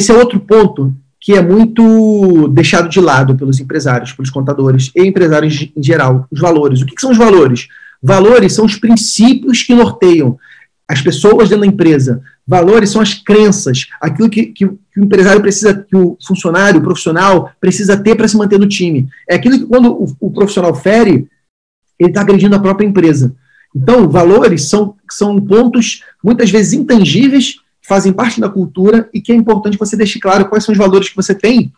[0.00, 5.04] Esse é outro ponto que é muito deixado de lado pelos empresários, pelos contadores e
[5.04, 6.80] empresários em geral, os valores.
[6.80, 7.68] O que, que são os valores?
[8.02, 10.38] Valores são os princípios que norteiam
[10.88, 12.22] as pessoas dentro da empresa.
[12.48, 16.82] Valores são as crenças, aquilo que, que, que o empresário precisa, que o funcionário, o
[16.82, 19.06] profissional, precisa ter para se manter no time.
[19.28, 21.28] É aquilo que, quando o, o profissional fere,
[21.98, 23.34] ele está agredindo a própria empresa.
[23.76, 29.34] Então, valores são, são pontos, muitas vezes intangíveis, fazem parte da cultura e que é
[29.34, 31.72] importante você deixe claro quais são os valores que você tem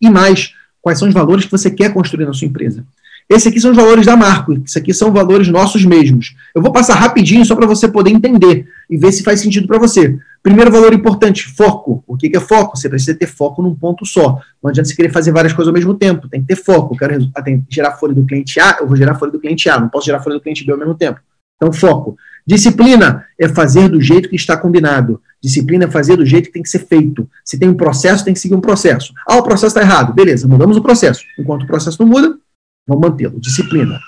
[0.00, 2.84] e mais, quais são os valores que você quer construir na sua empresa.
[3.28, 6.36] Esses aqui são os valores da Marco, isso aqui são valores nossos mesmos.
[6.54, 9.78] Eu vou passar rapidinho só para você poder entender e ver se faz sentido para
[9.78, 10.16] você.
[10.44, 12.04] Primeiro valor importante, foco.
[12.06, 12.76] O que é foco?
[12.76, 14.40] Você precisa ter foco num ponto só.
[14.62, 16.28] Não adianta você querer fazer várias coisas ao mesmo tempo.
[16.28, 16.94] Tem que ter foco.
[16.94, 17.28] Eu quero
[17.68, 19.80] gerar folha do cliente A, eu vou gerar folha do cliente A.
[19.80, 21.18] Não posso gerar folha do cliente B ao mesmo tempo.
[21.56, 22.16] Então, foco.
[22.46, 25.20] Disciplina é fazer do jeito que está combinado.
[25.42, 27.28] Disciplina é fazer do jeito que tem que ser feito.
[27.44, 29.12] Se tem um processo, tem que seguir um processo.
[29.26, 30.14] Ah, o processo está errado.
[30.14, 31.22] Beleza, mudamos o processo.
[31.38, 32.38] Enquanto o processo não muda,
[32.86, 33.40] vamos mantê-lo.
[33.40, 33.98] Disciplina.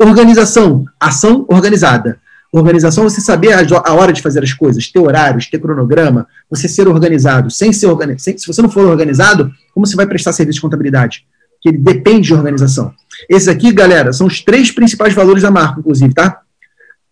[0.00, 2.18] Organização, ação organizada.
[2.52, 6.88] Organização você saber a, hora de fazer as coisas, ter horários, ter cronograma, você ser
[6.88, 7.50] organizado.
[7.50, 11.26] Sem ser organizado, se você não for organizado, como você vai prestar serviço de contabilidade?
[11.60, 12.92] Que ele depende de organização.
[13.28, 16.40] Esses aqui, galera, são os três principais valores da marca, inclusive, tá?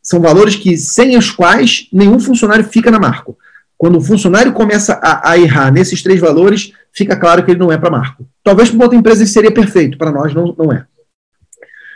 [0.06, 3.36] São valores que, sem os quais, nenhum funcionário fica na Marco.
[3.76, 7.72] Quando o funcionário começa a, a errar nesses três valores, fica claro que ele não
[7.72, 8.24] é para Marco.
[8.44, 10.86] Talvez para outra empresa ele seria perfeito, para nós não, não é.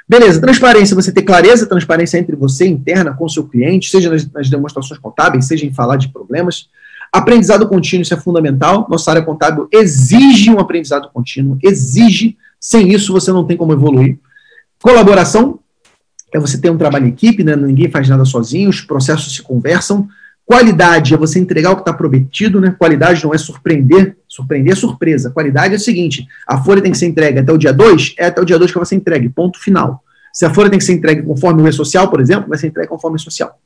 [0.09, 4.51] Beleza, transparência, você ter clareza, transparência entre você interna com seu cliente, seja nas, nas
[4.51, 6.69] demonstrações contábeis, seja em falar de problemas.
[7.13, 8.89] Aprendizado contínuo, isso é fundamental.
[8.91, 12.37] Nossa área contábil exige um aprendizado contínuo, exige.
[12.59, 14.19] Sem isso, você não tem como evoluir.
[14.83, 15.60] Colaboração,
[16.33, 17.57] é você ter um trabalho em equipe, né?
[17.57, 20.09] ninguém faz nada sozinho, os processos se conversam.
[20.45, 22.75] Qualidade é você entregar o que está prometido, né?
[22.77, 25.31] Qualidade não é surpreender, surpreender é surpresa.
[25.31, 28.27] Qualidade é o seguinte: a folha tem que ser entregue até o dia 2, é
[28.27, 30.03] até o dia 2 que vai ser entregue, ponto final.
[30.33, 32.89] Se a folha tem que ser entregue conforme o E-Social, por exemplo, vai ser entregue
[32.89, 33.57] conforme o E-Social.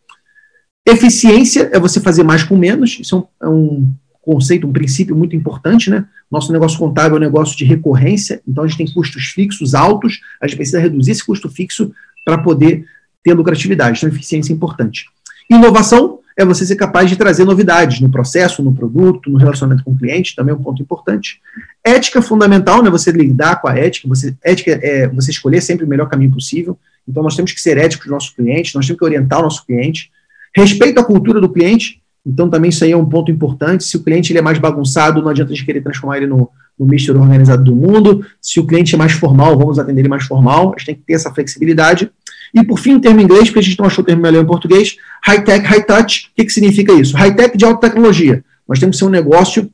[0.87, 5.17] Eficiência é você fazer mais com menos, isso é um, é um conceito, um princípio
[5.17, 6.05] muito importante, né?
[6.31, 10.21] Nosso negócio contábil é um negócio de recorrência, então a gente tem custos fixos altos,
[10.41, 11.93] a gente precisa reduzir esse custo fixo
[12.25, 12.87] para poder
[13.23, 13.99] ter lucratividade.
[13.99, 15.07] Então, eficiência é importante.
[15.51, 19.93] Inovação é você ser capaz de trazer novidades no processo, no produto, no relacionamento com
[19.93, 21.41] o cliente, também é um ponto importante.
[21.85, 22.91] Ética fundamental, né?
[22.91, 24.09] Você lidar com a ética.
[24.09, 26.79] Você, ética é você escolher sempre o melhor caminho possível.
[27.07, 29.43] Então, nós temos que ser éticos com os nossos clientes, nós temos que orientar o
[29.43, 30.11] nosso cliente.
[30.57, 32.03] Respeito à cultura do cliente.
[32.27, 33.85] Então, também isso aí é um ponto importante.
[33.85, 36.51] Se o cliente ele é mais bagunçado, não adianta a gente querer transformar ele no,
[36.79, 38.25] no mister organizado do mundo.
[38.41, 40.75] Se o cliente é mais formal, vamos atender ele mais formal.
[40.75, 42.11] A gente tem que ter essa flexibilidade.
[42.55, 44.43] E, por fim, um termo em inglês, porque a gente não achou o termo melhor
[44.43, 46.29] em português, high-tech, high-touch.
[46.29, 47.17] O que, que significa isso?
[47.17, 48.45] High-tech de alta tecnologia.
[48.69, 49.71] Nós temos que ser um negócio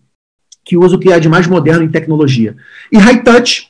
[0.65, 2.57] que usa o que há de mais moderno em tecnologia.
[2.91, 3.69] E high-touch,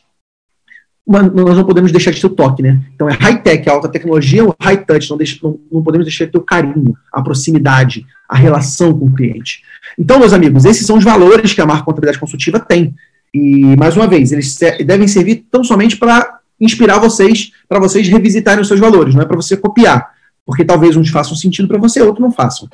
[1.07, 2.81] nós não podemos deixar de ter o toque, né?
[2.95, 6.43] Então é high-tech, alta tecnologia, o high-touch, não, não, não, podemos deixar de ter o
[6.43, 9.63] carinho, a proximidade, a relação com o cliente.
[9.99, 12.95] Então, meus amigos, esses são os valores que a marca Contabilidade Consultiva tem.
[13.35, 18.61] E, mais uma vez, eles devem servir tão somente para inspirar vocês, para vocês revisitarem
[18.61, 20.11] os seus valores, não é para você copiar,
[20.45, 22.69] porque talvez uns façam sentido para você, outros não façam.